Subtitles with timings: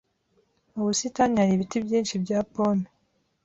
[0.73, 2.87] Mu busitani hari ibiti byinshi bya pome.